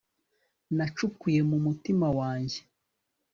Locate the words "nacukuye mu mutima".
0.75-2.07